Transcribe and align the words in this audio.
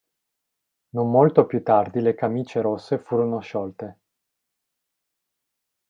Non 0.95 1.11
molto 1.11 1.45
più 1.45 1.61
tardi 1.61 1.99
le 2.01 2.15
"Camicie 2.15 2.59
Rosse" 2.61 2.97
furono 2.97 3.39
sciolte. 3.39 3.99